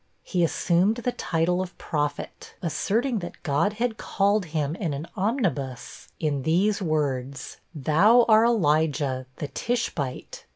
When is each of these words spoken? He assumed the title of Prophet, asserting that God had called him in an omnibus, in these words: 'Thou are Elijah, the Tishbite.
He 0.23 0.43
assumed 0.43 0.95
the 0.95 1.11
title 1.11 1.61
of 1.61 1.77
Prophet, 1.77 2.55
asserting 2.63 3.19
that 3.19 3.43
God 3.43 3.73
had 3.73 3.97
called 3.99 4.45
him 4.45 4.75
in 4.77 4.95
an 4.95 5.05
omnibus, 5.15 6.07
in 6.19 6.41
these 6.41 6.81
words: 6.81 7.57
'Thou 7.75 8.25
are 8.27 8.43
Elijah, 8.43 9.27
the 9.35 9.49
Tishbite. 9.49 10.45